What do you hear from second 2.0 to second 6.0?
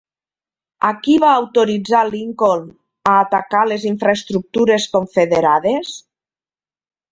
Lincoln a atacar les infraestructures confederades?